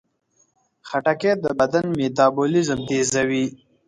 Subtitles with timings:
[0.87, 3.45] خټکی د بدن میتابولیزم تیزوي.